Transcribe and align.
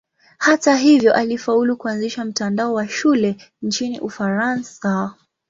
Hata 0.37 0.75
hivyo 0.75 1.13
alifaulu 1.13 1.77
kuanzisha 1.77 2.25
mtandao 2.25 2.73
wa 2.73 2.87
shule 2.87 3.37
nchini 3.61 3.99
Ufaransa. 3.99 5.13